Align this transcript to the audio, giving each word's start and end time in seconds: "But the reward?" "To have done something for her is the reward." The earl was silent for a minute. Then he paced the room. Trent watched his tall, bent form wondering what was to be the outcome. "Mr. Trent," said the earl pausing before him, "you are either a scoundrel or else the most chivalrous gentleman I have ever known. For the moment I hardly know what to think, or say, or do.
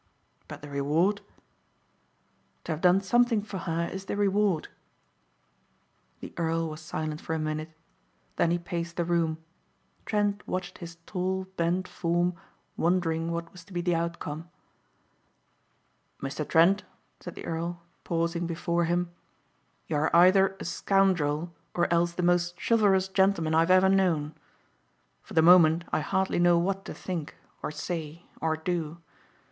"But 0.47 0.63
the 0.63 0.67
reward?" 0.71 1.21
"To 2.63 2.71
have 2.71 2.81
done 2.81 3.01
something 3.01 3.43
for 3.43 3.59
her 3.59 3.85
is 3.87 4.05
the 4.05 4.17
reward." 4.17 4.67
The 6.21 6.33
earl 6.37 6.69
was 6.69 6.81
silent 6.81 7.21
for 7.21 7.35
a 7.35 7.37
minute. 7.37 7.77
Then 8.35 8.49
he 8.49 8.57
paced 8.57 8.97
the 8.97 9.05
room. 9.05 9.37
Trent 10.07 10.41
watched 10.47 10.79
his 10.79 10.95
tall, 11.05 11.43
bent 11.55 11.87
form 11.87 12.33
wondering 12.77 13.31
what 13.31 13.51
was 13.51 13.63
to 13.65 13.73
be 13.73 13.81
the 13.81 13.93
outcome. 13.93 14.49
"Mr. 16.19 16.49
Trent," 16.49 16.83
said 17.19 17.35
the 17.35 17.45
earl 17.45 17.83
pausing 18.03 18.47
before 18.47 18.85
him, 18.85 19.11
"you 19.85 19.97
are 19.97 20.15
either 20.15 20.57
a 20.59 20.65
scoundrel 20.65 21.53
or 21.75 21.85
else 21.93 22.13
the 22.13 22.23
most 22.23 22.59
chivalrous 22.59 23.07
gentleman 23.07 23.53
I 23.53 23.59
have 23.59 23.69
ever 23.69 23.87
known. 23.87 24.33
For 25.21 25.35
the 25.35 25.43
moment 25.43 25.83
I 25.91 25.99
hardly 25.99 26.39
know 26.39 26.57
what 26.57 26.85
to 26.85 26.93
think, 26.95 27.35
or 27.61 27.69
say, 27.69 28.25
or 28.41 28.57
do. 28.57 28.97